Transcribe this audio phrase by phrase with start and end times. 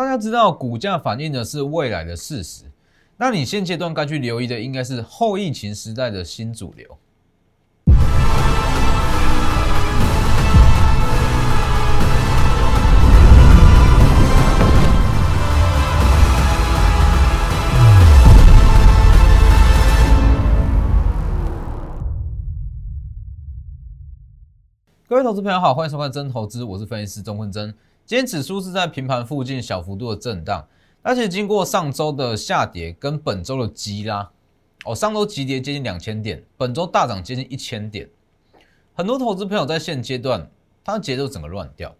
[0.00, 2.64] 大家知道，股价反映的是未来的事实。
[3.18, 6.96] 那你现阶段该去留意的，应该是后疫情时代的新主流。
[25.06, 27.74] 各位投资朋友好，欢迎收看真投资，我是分析师钟坤真。
[28.10, 30.66] 今天指数是在平盘附近小幅度的震荡，
[31.00, 34.28] 而且经过上周的下跌跟本周的急拉，
[34.84, 38.10] 哦，上周急跌接近两千点，本周大涨接近一千点，
[38.94, 40.50] 很多投资朋友在现阶段，
[40.82, 41.94] 他的节奏整个乱掉，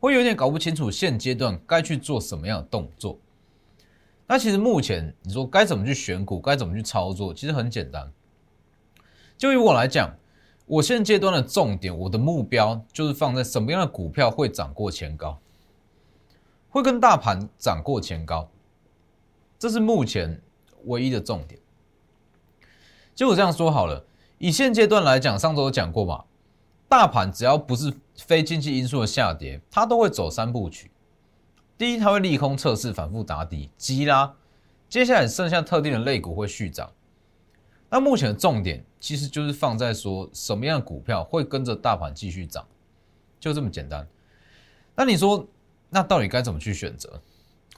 [0.00, 3.18] 会有点搞不清楚现阶段该去做什么样的动作。
[4.26, 8.10] 那其实目前你说该怎么去选股，该怎么去操作，其实很简单。
[9.36, 10.16] 就以我来讲。
[10.68, 15.38] 我现阶段的重点，我的目标就是放在什么样的股票会涨过前高，
[16.68, 18.50] 会跟大盘涨过前高，
[19.58, 20.42] 这是目前
[20.84, 21.58] 唯一的重点。
[23.14, 24.04] 就我这样说好了，
[24.36, 26.24] 以现阶段来讲，上周有讲过嘛，
[26.86, 30.90] 大盘只要不是非经济因素的下跌，它都会走三部曲。
[31.78, 34.34] 第一，它会利空测试，反复打底，急拉，
[34.86, 36.92] 接下来剩下特定的类股会续涨。
[37.90, 42.66] 那目前的重点其实就是放在说什么样的股票会跟着大盘继续涨，
[43.40, 44.06] 就这么简单。
[44.94, 45.46] 那你说，
[45.88, 47.20] 那到底该怎么去选择，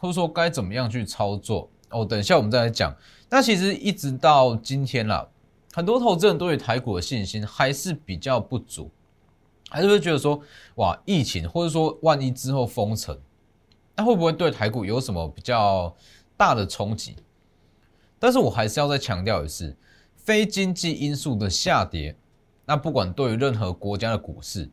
[0.00, 1.70] 或者说该怎么样去操作？
[1.90, 2.96] 哦，等一下我们再来讲。
[3.28, 5.28] 那其实一直到今天啦，
[5.72, 8.90] 很多投资人对于台股的信心还是比较不足，
[9.68, 10.42] 还是会觉得说，
[10.76, 13.16] 哇，疫情或者说万一之后封城，
[13.94, 15.94] 那会不会对台股有什么比较
[16.36, 17.14] 大的冲击？
[18.18, 19.76] 但是我还是要再强调一次。
[20.22, 22.16] 非经济因素的下跌，
[22.64, 24.70] 那不管对于任何国家的股市，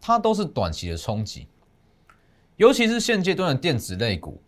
[0.00, 1.46] 它都是短期的冲击。
[2.56, 4.42] 尤其是现阶段的电子类股，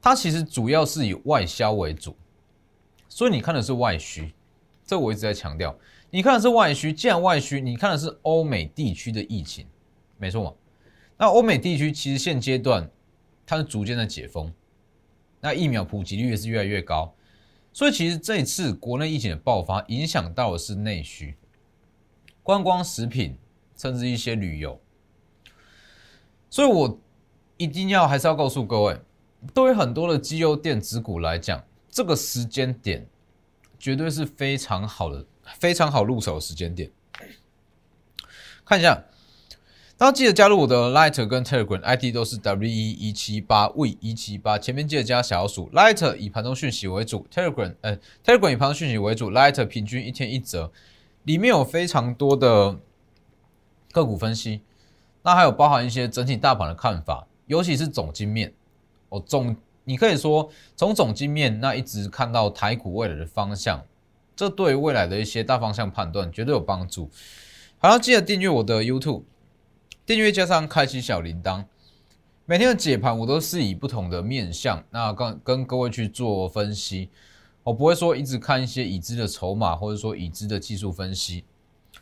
[0.00, 2.16] 它其实主要是以外销为主，
[3.08, 4.32] 所以你看的是外需。
[4.84, 5.76] 这我一直在强调，
[6.10, 6.92] 你看的是外需。
[6.92, 9.66] 既然外需，你看的是欧美地区的疫情，
[10.16, 10.52] 没错嘛？
[11.18, 12.88] 那欧美地区其实现阶段
[13.44, 14.52] 它是逐渐的解封，
[15.40, 17.12] 那疫苗普及率也是越来越高。
[17.76, 21.36] 所以其实这一次国内疫情的爆发，影响到的是内需、
[22.42, 23.36] 观光、食品，
[23.76, 24.80] 甚至一些旅游。
[26.48, 26.98] 所以我
[27.58, 28.98] 一定要还是要告诉各位，
[29.52, 33.06] 对于很多的基优电子股来讲，这个时间点
[33.78, 35.26] 绝对是非常好的、
[35.58, 36.90] 非常好入手的时间点。
[38.64, 39.04] 看一下。
[39.98, 45.70] 大家记得加入我的 Light 跟 Telegram ID 都是 W 一一七八 V 一七八，前面记得加小数。
[45.70, 49.30] Light 以盘中讯息为主，Telegram 呃 Telegram 以盘中讯息为主。
[49.30, 50.70] Light 平均一天一折，
[51.22, 52.76] 里面有非常多的
[53.90, 54.60] 个股分析，
[55.22, 58.52] 那还有包含一些整体大盘的看法，尤其是总经面
[59.08, 63.82] 哦总，你可以说从总经面那一直看到台股未来的方向，
[64.36, 67.08] 这对未来的一些大方向判断绝对有帮助。
[67.78, 69.22] 好，记得订阅我的 YouTube。
[70.06, 71.64] 订阅加上开启小铃铛，
[72.44, 77.10] 每天的解盘我都是以不同的面向，那跟跟各位去做分析。
[77.64, 81.42] 我不会说一直看一些已知的筹码，或者说已知的技术分析，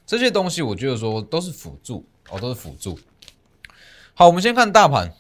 [0.05, 2.99] 这些东西我觉得说都是辅助，哦，都是辅助。
[4.13, 5.11] 好，我们先看大盘，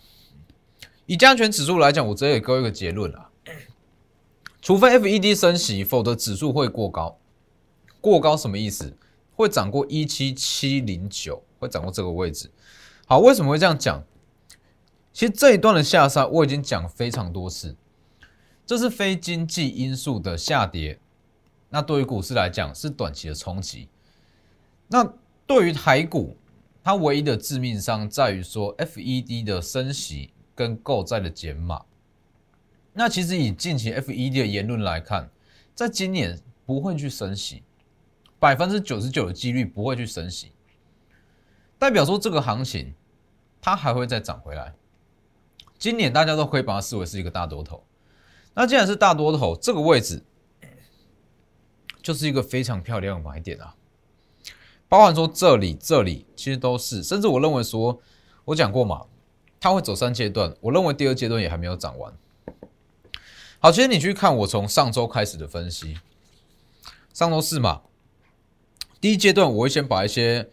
[1.06, 3.30] 以加权指数来讲，我直接给各位一个结论啊，
[4.60, 7.16] 除非 FED 升息，否则指数会过高。
[8.02, 8.94] 过高什么意思？
[9.34, 12.50] 会涨过一七七零九，会掌握这个位置。
[13.06, 14.02] 好，为什么会这样讲？
[15.12, 17.76] 其实这一段的下杀我已经讲非常多次，
[18.66, 20.98] 这是非经济因素的下跌。
[21.70, 23.88] 那对于股市来讲是短期的冲击。
[24.88, 25.12] 那
[25.46, 26.36] 对于台股，
[26.82, 31.84] 它唯一的致命伤在于说 FED 的升息跟购债的减码。
[32.92, 35.30] 那其实以近期 FED 的言论来看，
[35.74, 37.62] 在今年不会去升息，
[38.38, 40.52] 百分之九十九的几率不会去升息。
[41.78, 42.94] 代表说这个行情，
[43.60, 44.74] 它还会再涨回来。
[45.78, 47.84] 今年大家都可以把它视为是一个大多头。
[48.54, 50.24] 那既然是大多头，这个位置
[52.00, 53.74] 就是一个非常漂亮的买点啊。
[54.88, 58.00] 包含说这里、这里其实都是，甚至我认为说，
[58.44, 59.06] 我讲过嘛，
[59.60, 60.56] 它会走三阶段。
[60.60, 62.12] 我认为第二阶段也还没有涨完。
[63.58, 65.98] 好，其实你去看我从上周开始的分析，
[67.12, 67.82] 上周四嘛，
[69.00, 70.48] 第一阶段我会先把一些。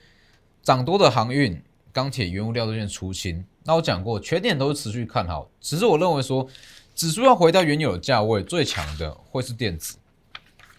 [0.63, 1.61] 涨多的航运、
[1.91, 3.45] 钢铁、原物料都先出清。
[3.63, 5.49] 那我讲过，缺点都是持续看好。
[5.59, 6.47] 只是我认为说，
[6.95, 9.97] 指数要回到原有的价位，最强的会是电子。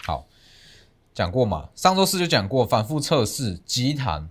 [0.04, 0.26] 好，
[1.14, 1.68] 讲过嘛？
[1.74, 4.28] 上周四就讲过，反复测试集团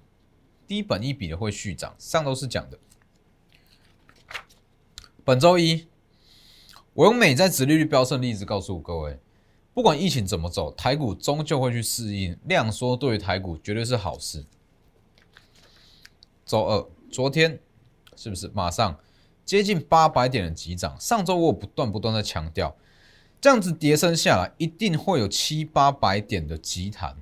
[0.67, 1.95] 低本一比的会续涨。
[1.97, 2.77] 上周四讲的。
[5.23, 5.87] 本周一，
[6.93, 9.19] 我用美债殖利率飙升的例子告诉各位，
[9.73, 14.45] 不管疫情怎么走，台股终究会去适应量缩，对于台股绝对是好事。
[16.51, 17.61] 周二，昨天
[18.17, 18.99] 是不是马上
[19.45, 20.99] 接近八百点的急涨？
[20.99, 22.75] 上周我不断不断的强调，
[23.39, 27.15] 这样子跌升下来，一定会有七八百点的急弹，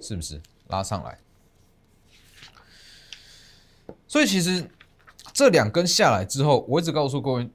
[0.00, 1.20] 是不是拉上来？
[4.08, 4.68] 所以其实
[5.32, 7.48] 这两根下来之后，我一直告诉各位，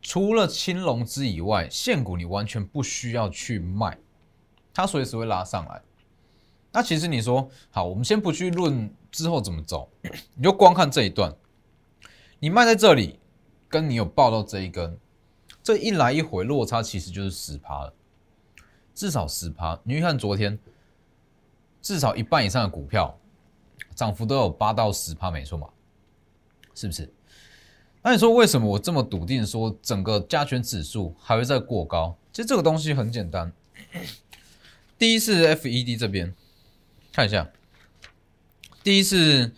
[0.00, 3.98] 除了青龙之以外，现股你完全不需要去卖，
[4.72, 5.82] 它随时会拉上来。
[6.74, 9.88] 那其实你说好，我们先不去论之后怎么走，
[10.34, 11.32] 你就光看这一段，
[12.40, 13.20] 你卖在这里，
[13.68, 14.98] 跟你有报到这一根，
[15.62, 17.94] 这一来一回落差其实就是十趴了，
[18.92, 19.80] 至少十趴。
[19.84, 20.58] 你去看昨天，
[21.80, 23.16] 至少一半以上的股票
[23.94, 25.68] 涨幅都有八到十趴，没错嘛？
[26.74, 27.08] 是不是？
[28.02, 32.18] 那你说为什么我这么笃定说整个加权指数还会再过高？
[32.32, 33.52] 其实这个东西很简单。
[34.98, 36.34] 第一是 FED 这边
[37.14, 37.48] 看一下，
[38.82, 39.52] 第一是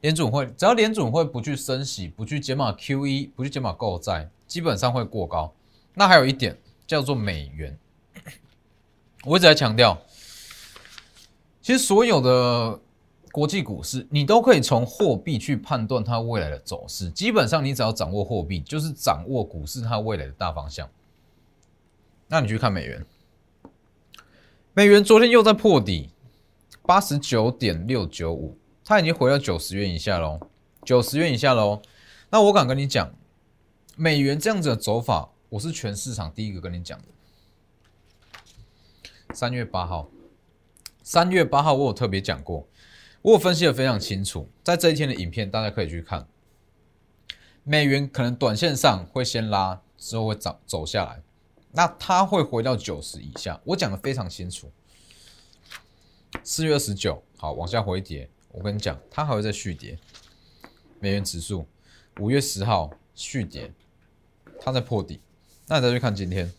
[0.00, 5.52] 联准会，只要联准会不去升息、不去减码 QE、不去减码购债，基本上会过高。
[5.94, 7.76] 那还有一点叫做美元，
[9.24, 10.00] 我一直在强调，
[11.60, 12.80] 其实所有的。
[13.30, 17.10] 国际股市，你都可以从货币去判断它未来的走势。
[17.10, 20.88] 基本上，你只要掌握货币，就是掌握股市它未来的大方向。
[22.26, 23.04] 那你去看美元，
[24.72, 26.08] 美元昨天又在破底，
[26.88, 30.40] 八十九点六九五，它已经回到九十元以下喽，
[30.86, 31.82] 九十元以下喽。
[32.30, 33.14] 那我敢跟你讲，
[33.94, 37.04] 美元这样子的走法，我是全市场第一个跟你讲的。
[39.34, 40.08] 三月八号，
[41.02, 42.66] 三月八号我有特别讲过。
[43.20, 46.26] 我有分析的非常清楚，在这一天的影片，大家可以去看。
[47.64, 51.22] 美元可能短线上会先拉，之后会涨走下来，
[51.70, 53.60] 那它会回到九十以下。
[53.66, 54.72] 我讲的非常清楚。
[56.50, 59.98] 四月二十九，好往下回跌，我跟你讲，它还会再续跌。
[60.98, 61.66] 美元指数
[62.20, 63.70] 五月十号续跌，
[64.58, 65.20] 它在破底。
[65.66, 66.50] 那你再去看今天，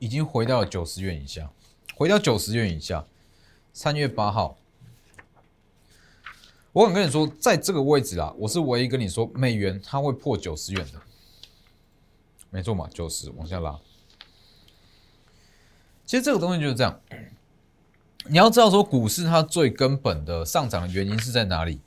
[0.00, 1.52] 已经回到了九十元以下。
[1.94, 3.06] 回到九十元以下，
[3.72, 4.58] 三月八号，
[6.72, 11.00] 我敢跟你说，在这个位置啊，我是唯一跟你说美元它会破九十元的，
[12.50, 13.78] 没错嘛，九十往下拉。
[16.04, 17.00] 其实这个东西就是这样，
[18.26, 21.80] 你要知道说股市它最根本的上涨的原因是在哪里？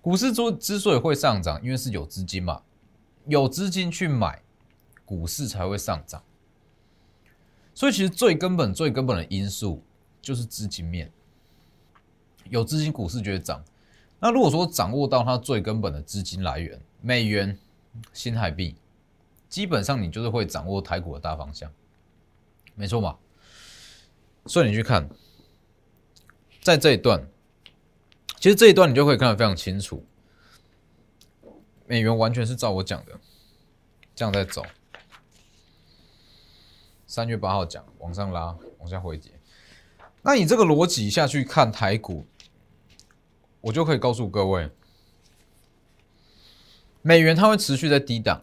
[0.00, 2.62] 股市之之所以会上涨，因为是有资金嘛，
[3.26, 4.40] 有资金去买，
[5.04, 6.22] 股市才会上涨。
[7.74, 9.82] 所以其实最根本、最根本的因素
[10.22, 11.12] 就是资金面，
[12.48, 13.62] 有资金，股市就会涨。
[14.18, 17.58] 那如果说掌握到它最根本的资金来源，美元、
[18.12, 18.76] 新台币，
[19.48, 21.70] 基本上你就是会掌握台股的大方向，
[22.78, 23.18] 没错嘛？
[24.46, 25.10] 所以你去看，
[26.62, 27.28] 在这一段，
[28.38, 30.06] 其实这一段你就可以看得非常清楚，
[31.86, 33.18] 美元完全是照我讲的，
[34.14, 34.64] 这样在走。
[37.06, 39.32] 三月八号讲往上拉，往下回跌。
[40.22, 42.26] 那你这个逻辑下去看台股，
[43.60, 44.70] 我就可以告诉各位，
[47.02, 48.42] 美元它会持续在低档，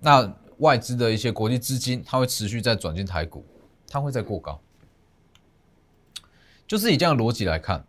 [0.00, 3.44] 那外资的一些国际资金它会持续在转进台股，
[3.86, 4.58] 它会在过高。
[6.66, 7.84] 就是以这样的逻辑来看，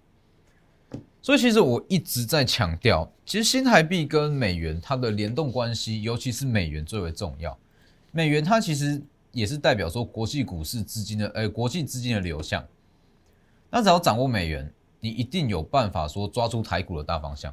[1.22, 7.58] 所以其实我一直在强调，其实新台币跟美元它的联动关系，尤其是美元最为重要。
[8.12, 9.02] 美元它其实。
[9.34, 12.64] 也是代表说国际股市资金的，呃，国际资金的流向。
[13.72, 17.52] 那只要掌握美元，你一定有办法说抓住台股的大方向。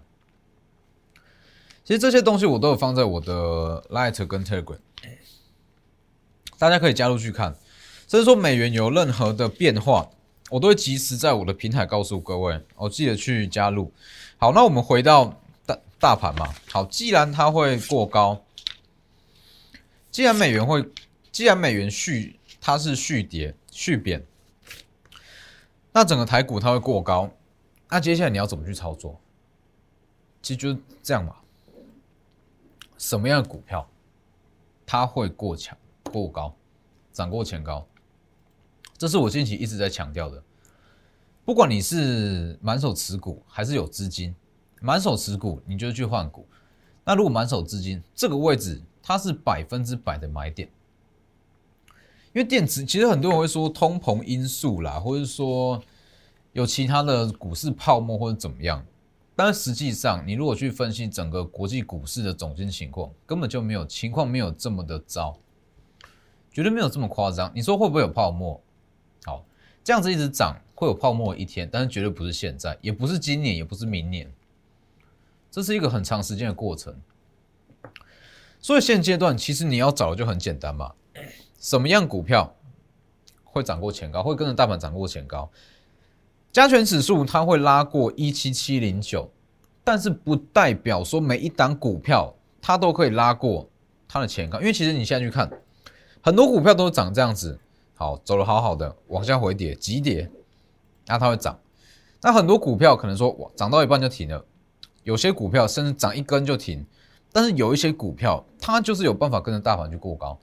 [1.82, 4.76] 其实这些东西我都有放在我的 Light 跟 Telegram，
[6.60, 7.56] 大家可以加入去看。
[8.06, 10.08] 甚至说美元有任何的变化，
[10.50, 12.60] 我都会及时在我的平台告诉各位。
[12.76, 13.92] 我记得去加入。
[14.36, 16.54] 好，那我们回到大大盘嘛。
[16.70, 18.44] 好，既然它会过高，
[20.10, 20.84] 既然美元会。
[21.32, 24.26] 既然美元续它是续跌续贬，
[25.92, 27.30] 那整个台股它会过高，
[27.88, 29.18] 那接下来你要怎么去操作？
[30.42, 31.36] 其实就是这样嘛。
[32.98, 33.88] 什么样的股票
[34.84, 35.78] 它会过强
[36.10, 36.54] 过高，
[37.12, 37.86] 涨过前高？
[38.98, 40.42] 这是我近期一直在强调的。
[41.44, 44.34] 不管你是满手持股还是有资金，
[44.82, 46.46] 满手持股你就去换股。
[47.04, 50.68] 那如果满手资金，这个位置它是百分之百的买点。
[52.32, 55.82] 因为电子其实很多人会说通膨因素啦，或者说
[56.52, 58.84] 有其他的股市泡沫或者怎么样，
[59.34, 65.36] 但是实际上，你如果去分析整个国际股市的总经情况，根本就没有情况没有这么的糟，
[66.52, 67.50] 绝对没有这么夸张。
[67.54, 68.60] 你说会不会有泡沫？
[69.24, 69.44] 好，
[69.84, 74.30] 这样子一直涨会有泡沫一天，但是绝对不是现在，也不是今年，也不是明年，
[75.50, 76.94] 这是一个很长时间的过程。
[78.60, 80.92] 所以现阶段其实你要找的就很简单嘛，
[81.58, 82.54] 什么样股票
[83.44, 85.50] 会涨过前高，会跟着大盘涨过前高？
[86.52, 89.30] 加权指数它会拉过一七七零九，
[89.82, 93.66] 但是不代表说每一档股票它都可以拉过
[94.06, 95.50] 它的前高，因为其实你现在去看，
[96.22, 97.58] 很多股票都涨这样子，
[97.94, 100.30] 好走了好好的，往下回跌急跌，
[101.06, 101.58] 那它会涨。
[102.20, 104.44] 那很多股票可能说哇涨到一半就停了，
[105.02, 106.84] 有些股票甚至涨一根就停，
[107.32, 110.38] 但是有一些股票它就是有办法跟着大盘去过高。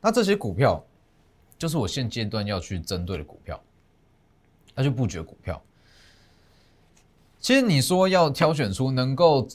[0.00, 0.84] 那这些股票
[1.56, 3.60] 就是我现阶段要去针对的股票。
[4.74, 5.60] 那就布局股票。
[7.40, 9.48] 其实你说要挑选出能够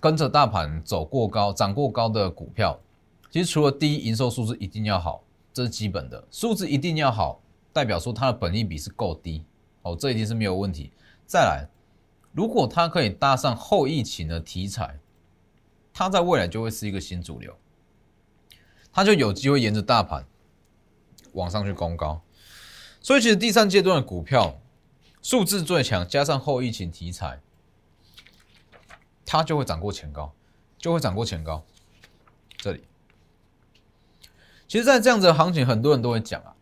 [0.00, 2.78] 跟着大盘走过高、涨过高的股票，
[3.30, 7.40] 其实除了第一营收数字一定要好，这是基本的，数字一定要好，
[7.72, 9.44] 代表说它的本益比是够低，
[9.82, 10.90] 哦，这一定是没有问题。
[11.26, 11.68] 再来，
[12.32, 14.98] 如果它可以搭上后疫情的题材，
[15.92, 17.54] 它在未来就会是一个新主流，
[18.92, 20.26] 它就有机会沿着大盘
[21.32, 22.22] 往上去攻高。
[23.00, 24.58] 所以，其实第三阶段的股票
[25.22, 27.40] 数字最强，加上后疫情题材，
[29.26, 30.32] 它就会涨过前高，
[30.78, 31.62] 就会涨过前高。
[32.56, 32.82] 这里，
[34.68, 36.54] 其实，在这样子的行情，很多人都会讲啊，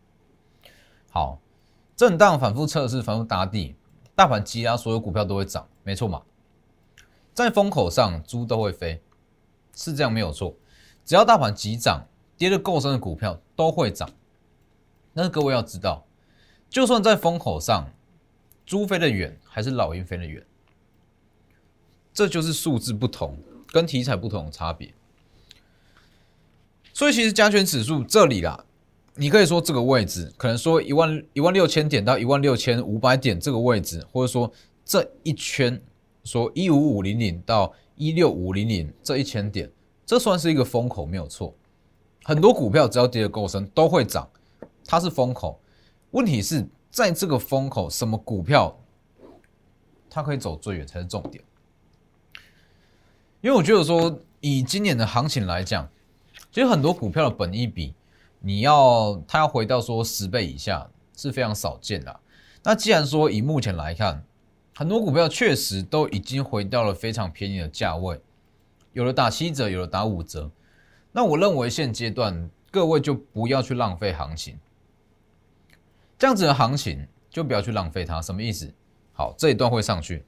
[1.10, 1.40] 好，
[1.96, 3.74] 震荡反复测试，反复打底，
[4.14, 6.22] 大盘积压，所有股票都会涨，没错嘛。
[7.34, 9.02] 在风口上，猪都会飞，
[9.74, 10.54] 是这样没有错。
[11.04, 14.08] 只要大盘急涨，跌得够深的股票都会涨。
[15.12, 16.06] 但是各位要知道。
[16.70, 17.90] 就算在风口上，
[18.64, 20.44] 猪飞得远还是老鹰飞得远，
[22.12, 23.36] 这就是数字不同
[23.68, 24.94] 跟题材不同的差别。
[26.96, 28.58] 所以其实加权指数这里啦，
[29.16, 34.50] 你可以说这个位置，可能说一万一万六千点到一万六千五百点这个位置，或者说
[34.82, 35.78] 这一圈，
[36.24, 39.70] 说一五五零零到一六五零零这一千点，
[40.06, 41.54] 这算是一个风口没有错。
[42.24, 44.26] 很多股票只要跌得够深都会涨，
[44.86, 45.60] 它是风口。
[46.12, 48.74] 问题是在这个风口，什么股票
[50.08, 51.44] 它可以走最远才是重点。
[53.42, 55.86] 因为我觉得说，以今年的行情来讲，
[56.56, 57.94] 其实很多股票的本益比，
[58.40, 62.20] 你要它要回到说十倍以下是非常少见的。
[62.62, 64.24] 那既然说以目前来看，
[64.74, 68.18] 很多股票确实都已经回到了非常便宜的价位，
[68.94, 70.50] 有的打七折，有的打五折。
[71.12, 74.58] 那我认为现阶段各位就不要去浪费行情。
[76.16, 78.72] 这样子的行情就不要去浪费它，什么意思？
[79.12, 80.24] 好，这一段会上去，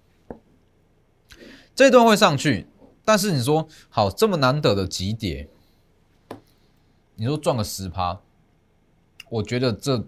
[1.74, 2.66] 这一段会上去，
[3.02, 5.48] 但是你说好这么难得的急跌，
[7.20, 8.20] 你说赚个十趴，
[9.28, 10.04] 我觉得这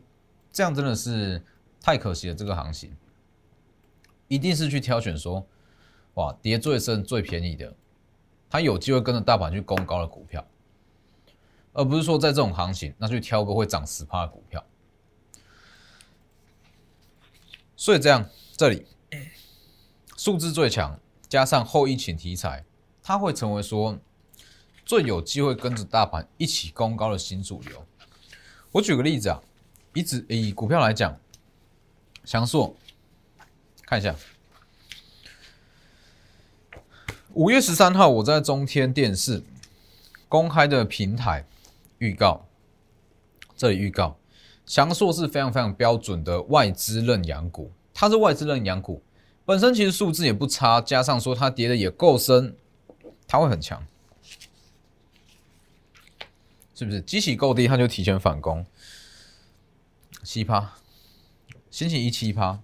[0.52, 1.43] 这样真的是
[1.81, 2.35] 太可惜了。
[2.35, 2.97] 这个行情
[4.29, 5.45] 一定是去挑选说，
[6.14, 7.75] 哇，跌最深最便宜的，
[8.49, 10.47] 它有机会跟着大盘去攻高的股票，
[11.73, 14.64] 而不是说在这种行情，那去挑个会涨十趴的股票。
[17.75, 18.87] 所以这样，这里
[20.17, 20.97] 数字最强，
[21.29, 22.64] 加上后疫情题材，
[23.02, 23.99] 它会成为说
[24.90, 27.87] 最有机会跟着大盘一起攻高的新主流。
[28.73, 29.40] 我举个例子啊，
[29.94, 31.16] 一直以股票来讲，
[32.25, 32.75] 翔硕，
[33.87, 34.12] 看一下，
[37.35, 39.44] 五月十三号我在中天电视
[40.28, 41.47] 公开的平台
[41.99, 42.44] 预告，
[43.56, 44.16] 这里预告。
[44.66, 49.00] 翔硕是非常非常标准的外资认养股，它是外资认养股，
[49.44, 52.56] 本身其实数字也不差，加上说它跌的也够深，
[53.28, 53.80] 它会很强，
[56.80, 56.99] 是不是？
[57.02, 58.64] 基起够低，它就提前反攻，
[60.22, 60.76] 七趴，
[61.70, 62.58] 星期一七趴，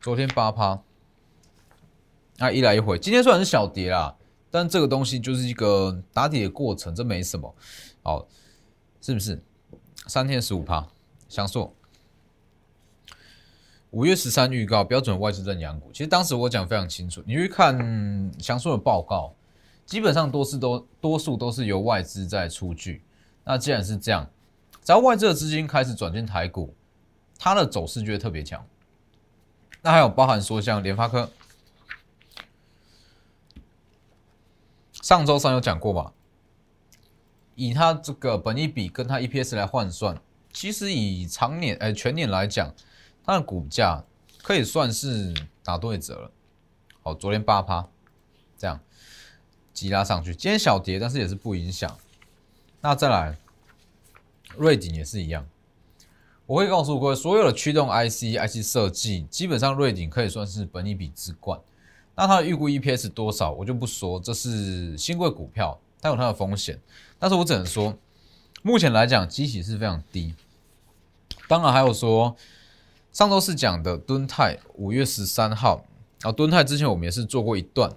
[0.00, 0.82] 昨天八趴，
[2.38, 4.16] 那一来一回，今天虽然是小跌啦，
[4.50, 7.54] 但这个东西就是一个打底的过程，这没什么，
[8.02, 8.26] 好，
[9.00, 9.40] 是不是？
[10.08, 10.88] 三天十五趴。
[11.28, 11.72] 翔硕
[13.90, 19.32] 五月十三预告标准外资认养股，其实当时我讲非常清楚，你去看翔硕的报告，
[19.86, 23.04] 基本上多是都多数都是由外资在出具。
[23.44, 24.30] 那既然是这样，
[24.84, 26.74] 只要外资的资金开始转进台股，
[27.38, 28.66] 它的走势就会特别强。
[29.82, 31.30] 那还有包含说像联发科，
[34.92, 36.12] 上周三有讲过吧？
[37.54, 40.20] 以它这个本益比跟它 EPS 来换算。
[40.52, 42.74] 其实以长年、哎全年来讲，
[43.24, 44.04] 它的股价
[44.42, 46.30] 可以算是打对折了。
[47.02, 47.88] 好，昨天八趴，
[48.58, 48.80] 这样
[49.72, 51.96] 急拉上去，今天小跌，但是也是不影响。
[52.82, 53.36] 那再来，
[54.56, 55.46] 瑞鼎也是一样。
[56.46, 61.60] 我会告诉各位，所有的驱动 IC、IC 设计，基本上瑞鼎可以算是本一比之冠。
[62.16, 66.80] 那它的预估 EPS 多少，我就不说，这是新贵股票，它有它的风险。
[67.18, 67.96] 但是我只能说，
[68.62, 70.34] 目前来讲，基企是非常低。
[71.46, 72.34] 当然还有说，
[73.12, 75.84] 上周四讲的敦泰，五月十三号
[76.22, 77.92] 啊，敦泰之前我们也是做过一段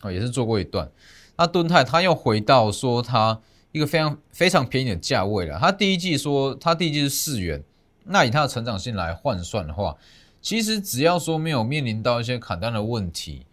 [0.00, 0.90] 啊，也是做过一段。
[1.36, 3.40] 那敦泰它又回到说它
[3.72, 5.58] 一个非常非常便宜的价位了。
[5.58, 7.62] 它第一季说它第一季是四元。
[8.04, 9.96] 那以它的成长性来换算的话，
[10.40, 13.46] 其实只要说没有面临到一些砍单的问题，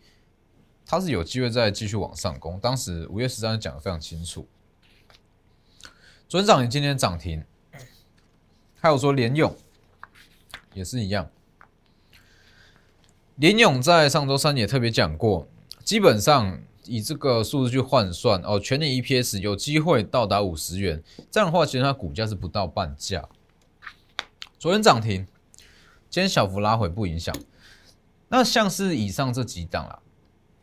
[0.86, 2.58] 它是有机会再继续往上攻。
[2.60, 4.48] 当时五月十三讲的非常清楚。
[6.28, 7.44] 昨天涨，今天涨停，
[8.80, 9.56] 还有说联勇
[10.74, 11.30] 也是一样。
[13.36, 15.48] 联勇在上周三也特别讲过，
[15.84, 23.28] 基本上以这个数字去换算哦，全年 EPS 有机会到达五十元，这样的话，其实它股价是不到半价。
[24.58, 25.26] 昨天涨停，
[26.10, 27.36] 今天小幅拉回不影响。
[28.30, 30.00] 那像是以上这几档啦，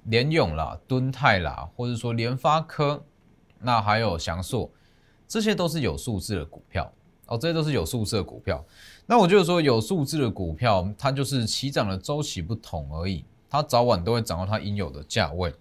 [0.05, 3.05] 联勇啦、敦泰啦，或者说联发科，
[3.61, 4.71] 那还有翔硕，
[5.27, 6.93] 这些都是有数字的股票
[7.27, 8.65] 哦，这些都是有数字的股票。
[9.07, 15.55] 那我就是说，有数字的股票，它就是起涨的周期不同而已，它早晚都会涨到它应有的价位。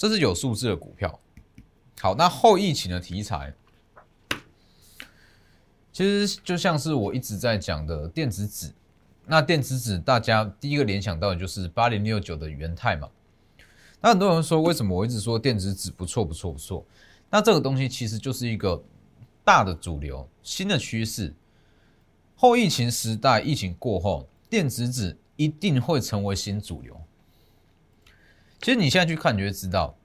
[0.00, 1.20] 这是有数字的股票。
[2.00, 3.52] 好，那后疫情的题材。
[5.92, 8.72] 其实就像是我一直在讲的电子纸，
[9.26, 13.10] 那电子纸大家第一个联想到的就是八零六九的元泰嘛。
[14.00, 16.82] 那很多人说，为什么我一直说电子纸不错不错不错？
[17.28, 18.82] 那这个东西其实就是一个
[19.44, 21.34] 大的主流，新的趋势。
[22.36, 26.98] 后疫情时代，疫情过后，电子纸一定会成为新主流。
[28.60, 29.96] 其实你现在去看，你就知道，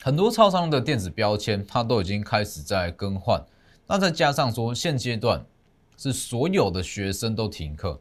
[0.00, 3.44] 很多超商的电子标签，它都已经开始在更换。
[3.86, 5.44] 那再加上说，现阶段
[5.98, 8.00] 是所有的学生都停课，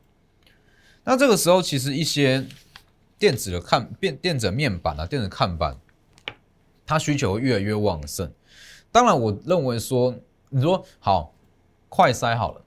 [1.03, 2.47] 那这个时候其实一些
[3.19, 5.77] 电子的看电电子面板啊、电子看板，
[6.85, 8.31] 它需求越来越旺盛。
[8.93, 10.15] 当然，我认为说，
[10.47, 11.33] 你说好
[11.89, 12.61] 快筛好了，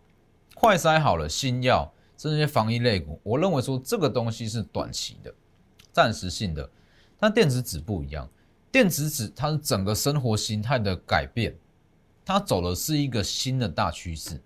[0.55, 5.33] 快筛好了，新药这些防疫类股，我认为说这个东西是短期的、
[5.91, 6.69] 暂时性的。
[7.19, 8.29] 但电子纸不一样，
[8.71, 11.57] 电子纸它整个生活形态的改变。
[12.25, 14.41] 它走的是一个新的大趋势，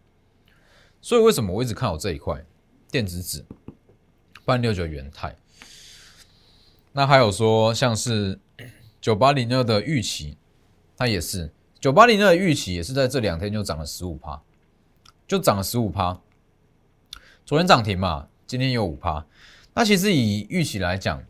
[1.01, 2.45] 所以为什么我一直看好这一块
[2.91, 3.45] 电子纸？
[4.45, 5.37] 半六九元泰，
[6.93, 8.41] 那还有说像是
[9.01, 10.39] 九八零二的预期，
[10.97, 14.43] 它也是九八零二的预期，也是在这两天就涨了十五趴，
[15.27, 16.21] 就涨了十五趴。
[17.45, 19.25] 昨天涨停嘛，今天有五趴。
[19.75, 21.23] 那其实以预期来讲，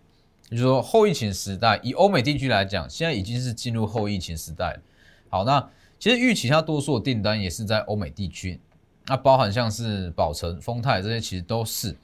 [0.50, 4.80] 就是说后疫情时代，以欧美地区来讲，现在已经是进入后疫情时代。
[5.28, 5.70] 好，那。
[6.00, 8.60] 其实预期它多数的订单也是在欧美地区，
[9.08, 11.96] 那包含像是宝成、丰泰这些，其实都是。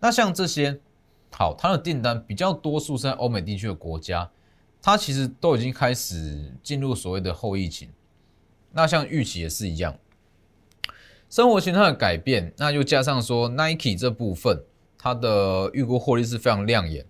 [0.00, 0.78] 那像这些，
[1.32, 4.30] 好，它的订单比较多数是在欧美地区的国家，
[4.82, 7.88] 它其实都已经开始进入所谓的后疫情。
[8.72, 9.96] 那像预期也是一样，
[11.30, 14.62] 生活形态的改变，那又加上说 Nike 这部分，
[14.98, 17.06] 它的预估获利是非常亮眼，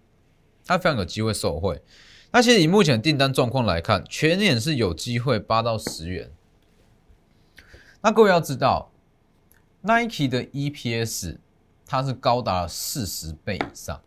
[0.68, 1.82] 它非常有机会受惠。
[2.30, 6.30] 那其实以目前订单状况来看，全年是有机会八到十元。
[8.02, 8.92] 那各位要知道
[9.80, 11.38] ，Nike 的 EPS
[11.86, 14.00] 它是高达四十倍以上，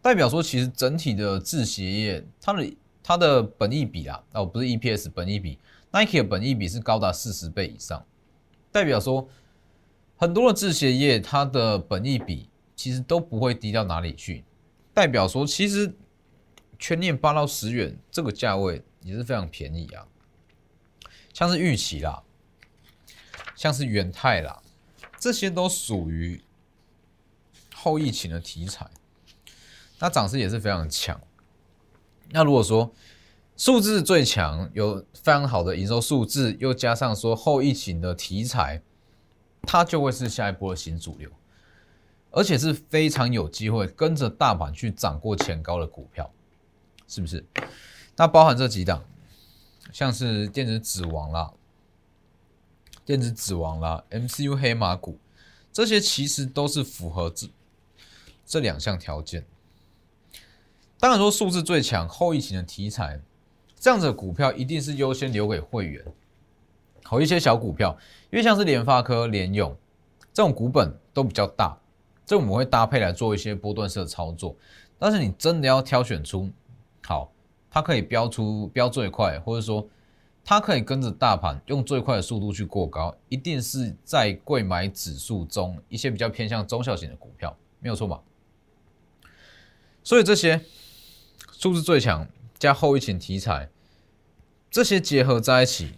[0.00, 2.72] 代表说其实整体的制鞋业它的
[3.02, 5.58] 它的本益比啊，哦不是 EPS 本益比
[5.92, 8.02] ，Nike 的本益比是高达四十倍以上，
[8.72, 9.28] 代表说
[10.16, 14.42] 很多的制鞋业它的本益比其实都不会低到哪里去，
[14.94, 15.94] 代表说其实。
[16.78, 20.04] 全年八到十元，这个价位也是非常便宜啊。
[21.32, 22.24] 像是预期啦，
[23.54, 24.60] 像是元泰啦，
[25.16, 26.42] 这些都属于
[27.72, 28.90] 后疫情的题材，
[30.00, 31.20] 那涨势也是非常强。
[32.30, 32.92] 那如果说
[33.56, 38.82] 数字最强，有非常好的营收数字，又加上说后疫情的题材，
[39.62, 41.30] 它就会是下一波的新主流，
[42.32, 46.28] 而且是非常有机会跟着大盘去涨过前高的股票。
[47.08, 47.44] 是不是？
[48.16, 49.04] 那包含这几档，
[49.92, 51.52] 像是电子纸王啦、
[53.04, 55.18] 电子纸王啦、MCU 黑马股，
[55.70, 57.50] 这些其实都是符合这
[58.46, 59.44] 这两项条件。
[60.98, 63.20] 当然说数字最强、后疫情的题材，
[63.76, 66.02] 这样子的股票一定是优先留给会员。
[67.02, 67.98] 好一些小股票，
[68.30, 69.76] 因为像是联发科、联用
[70.32, 71.76] 这种股本都比较大，
[72.24, 74.56] 这我们会搭配来做一些波段式的操作。
[74.98, 76.48] 但是你真的要挑选出
[77.04, 77.32] 好，
[77.70, 79.88] 它可以标出标最快，或者说
[80.44, 88.20] 它可以跟着大盘用最快的速度去过高，一定是在贵买指数中一些比较偏向中小型的股票，没有错吧？
[90.04, 90.60] 所以这些
[91.52, 93.68] 数字最强加后疫情题材，
[94.70, 95.94] 这些结合在一起，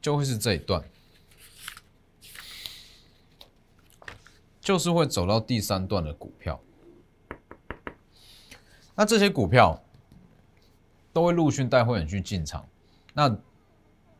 [0.00, 0.84] 就会是这一段，
[4.64, 6.60] 就是会走到第三段的股票。
[8.96, 9.80] 那这些股票
[11.12, 12.68] 都会陆续带会员去进场。
[13.12, 13.38] 那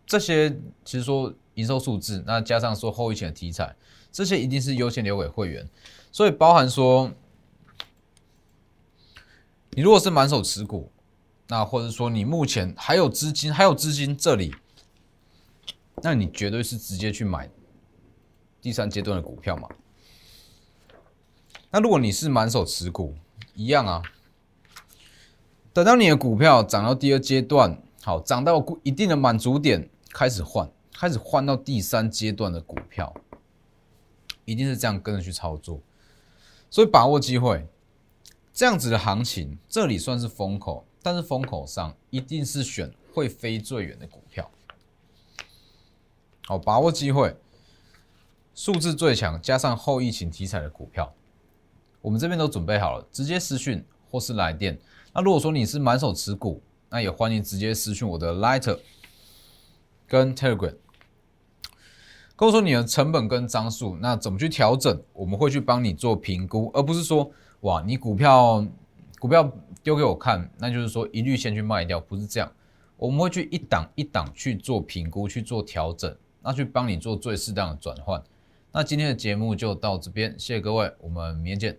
[0.06, 0.50] 这些
[0.84, 3.74] 其实说营收数字，那加上说后疫情的题材，
[4.12, 5.68] 这些一定是优先留给会员。
[6.12, 7.10] 所以包含说。
[9.76, 10.88] 你如果是满手持股，
[11.48, 14.54] 那或者说你目前还有资金，还有资金这里，
[15.96, 17.50] 那你绝对是直接去买
[18.60, 19.68] 第三阶段的股票嘛？
[21.74, 23.16] 那如果你是满手持股，
[23.56, 24.00] 一样啊。
[25.72, 33.12] 等到你的股票涨到第二阶段，好，涨到一定的满足点，开始换，开始换到第三阶段的股票，
[34.44, 35.80] 一定是这样跟着去操作，
[36.70, 37.66] 所以把握机会。
[38.52, 44.48] 这样子的行情，这里算是风口，但是风口上一定是选会飞最远的股票。
[46.46, 47.36] 好，把握机会，
[48.54, 51.12] 数字最强，加上后疫情题材的股票，
[52.04, 54.78] 我们这边都准备好了，直接私讯或是来电。
[55.14, 58.78] 那如果说你是满手持股，那也欢迎直接私讯我的 Lighter
[60.06, 60.74] 跟 Telegram，
[62.36, 67.32] 跟我说你的成本跟张数，那怎么去调整，我们会去帮你做评估，而不是说。
[67.60, 68.62] 哇，你股票
[69.18, 69.50] 股票
[69.82, 72.52] 丢给我看，那就是说一律先去卖掉，不是这样。
[72.98, 78.22] 我们会去一档一档去做评估，去做调整，那去帮你做最适当的转换。
[78.70, 81.78] 那今天的节目就到这边，谢谢各位，我们明天见。